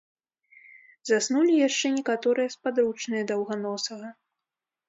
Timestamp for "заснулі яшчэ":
1.09-1.87